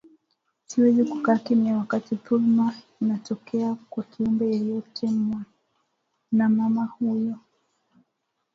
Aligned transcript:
Siwezi 0.65 1.03
kukaa 1.03 1.37
kimya 1.37 1.77
wakati 1.77 2.15
dhulma 2.15 2.73
inatokea 3.01 3.75
kwa 3.89 4.03
kiumbe 4.03 4.45
yeyote 4.45 5.07
mwanamama 6.31 6.85
huyo 6.99 7.35